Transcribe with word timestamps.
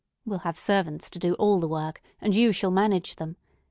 We'll 0.25 0.39
have 0.39 0.57
servants 0.57 1.11
to 1.11 1.19
do 1.19 1.35
all 1.35 1.59
the 1.59 1.67
work, 1.67 2.01
and 2.19 2.35
you 2.35 2.51
shall 2.51 2.71
manage 2.71 3.17
them. 3.17 3.35